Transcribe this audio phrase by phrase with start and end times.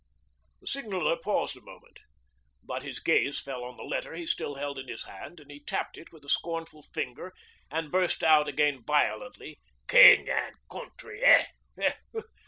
[0.61, 1.99] The Signaller paused a moment.
[2.63, 5.59] But his gaze fell on the letter he still held in his hand, and he
[5.59, 7.31] tapped it with a scornful finger
[7.69, 11.21] and burst out again violently: 'King an' Country
[11.79, 12.23] huh!